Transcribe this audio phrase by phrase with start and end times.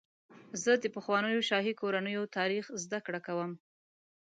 [0.63, 3.51] زه د پخوانیو شاهي کورنیو تاریخ زدهکړه کوم.